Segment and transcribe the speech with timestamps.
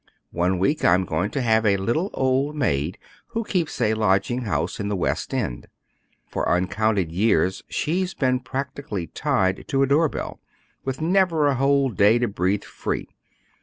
[0.31, 4.79] One week I'm going to have a little old maid who keeps a lodging house
[4.79, 5.67] in the West End.
[6.25, 10.41] For uncounted years she's been practically tied to a doorbell,
[10.83, 13.09] with never a whole day to breathe free.